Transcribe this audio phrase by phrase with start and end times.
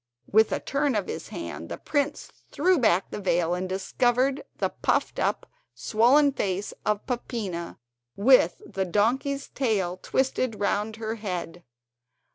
[0.31, 4.69] With a turn of his hand the prince threw back the veil, and discovered the
[4.69, 7.77] puffed up, swollen face of Peppina,
[8.15, 11.63] with the donkey's tail twisted round her head.